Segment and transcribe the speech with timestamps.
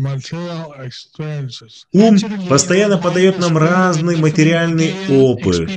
[0.00, 1.86] material experiences.
[1.92, 5.68] Ум постоянно подает нам разный материальный опыт.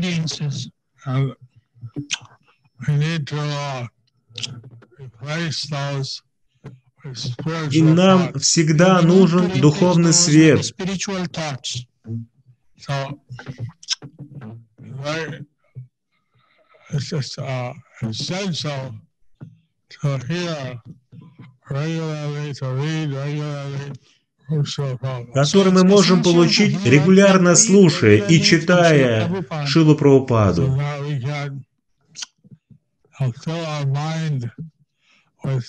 [1.06, 1.36] Uh,
[7.72, 10.74] И нам всегда нужен духовный свет.
[16.92, 18.94] It's just uh, essential
[20.02, 20.82] to hear
[21.70, 23.94] regularly, to read regularly
[25.34, 29.30] который мы можем получить регулярно слушая и читая
[29.66, 30.78] Шилу Прабхупаду.
[35.46, 35.62] uh.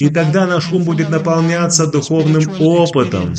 [0.00, 3.34] И тогда наш ум будет наполняться духовным опытом.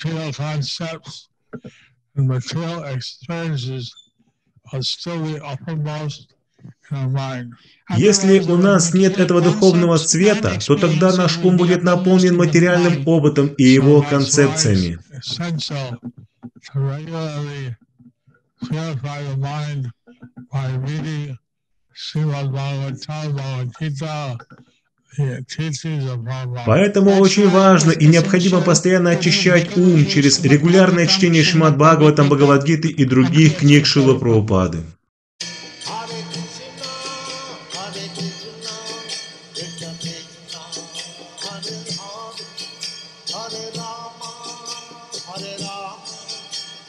[0.00, 1.28] Material concepts
[2.14, 3.90] and material experiences
[7.96, 13.48] Если у нас нет этого духовного цвета, то тогда наш ум будет наполнен материальным опытом
[13.48, 14.98] и его концепциями.
[20.50, 21.38] by reading
[21.94, 24.38] Srimad Bhagavatam, Bhagavad Gita,
[26.66, 33.04] Поэтому очень важно и необходимо постоянно очищать ум через регулярное чтение Шримад Бхагаватам, Бхагавадгиты и
[33.04, 34.78] других книг Шилы Прабхупады.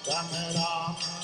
[0.10, 1.19] Hare Rama,